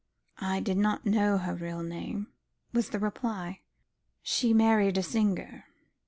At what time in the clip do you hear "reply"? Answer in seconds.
2.97-3.59